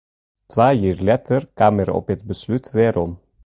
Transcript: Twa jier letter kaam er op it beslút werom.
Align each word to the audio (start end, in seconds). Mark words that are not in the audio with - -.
Twa 0.49 0.67
jier 0.79 0.99
letter 1.07 1.41
kaam 1.57 1.77
er 1.83 1.91
op 1.99 2.05
it 2.13 2.21
beslút 2.29 2.65
werom. 2.75 3.11